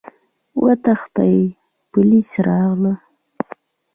[0.63, 1.35] وتښتئ!
[1.91, 2.95] پوليس راغلل!